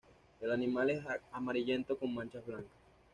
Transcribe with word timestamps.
El 0.39 0.51
animal 0.51 0.89
es 0.89 1.05
amarillento 1.31 1.95
con 1.95 2.11
manchas 2.15 2.43
blancas. 2.43 2.71